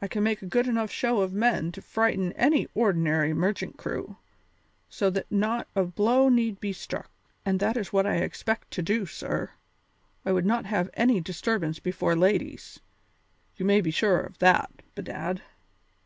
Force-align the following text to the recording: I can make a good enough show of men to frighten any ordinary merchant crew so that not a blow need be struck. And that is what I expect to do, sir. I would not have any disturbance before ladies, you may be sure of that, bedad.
I 0.00 0.08
can 0.08 0.22
make 0.22 0.40
a 0.40 0.46
good 0.46 0.66
enough 0.66 0.90
show 0.90 1.20
of 1.20 1.34
men 1.34 1.70
to 1.72 1.82
frighten 1.82 2.32
any 2.32 2.68
ordinary 2.74 3.34
merchant 3.34 3.76
crew 3.76 4.16
so 4.88 5.10
that 5.10 5.30
not 5.30 5.68
a 5.76 5.84
blow 5.84 6.30
need 6.30 6.58
be 6.58 6.72
struck. 6.72 7.10
And 7.44 7.60
that 7.60 7.76
is 7.76 7.92
what 7.92 8.06
I 8.06 8.14
expect 8.14 8.70
to 8.70 8.82
do, 8.82 9.04
sir. 9.04 9.50
I 10.24 10.32
would 10.32 10.46
not 10.46 10.64
have 10.64 10.88
any 10.94 11.20
disturbance 11.20 11.78
before 11.80 12.16
ladies, 12.16 12.80
you 13.56 13.66
may 13.66 13.82
be 13.82 13.90
sure 13.90 14.20
of 14.20 14.38
that, 14.38 14.70
bedad. 14.94 15.42